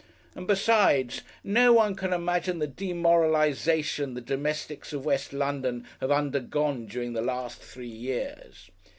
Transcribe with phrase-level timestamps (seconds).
[0.33, 6.87] And, besides, no one could imagine the demoralisation the domestics of West London have undergone
[6.87, 8.71] during the last three years."